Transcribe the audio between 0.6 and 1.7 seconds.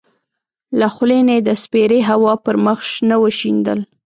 له خولې نه یې د